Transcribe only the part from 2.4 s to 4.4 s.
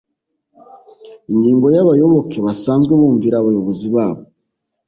basanzwe bumvira abayobozi babO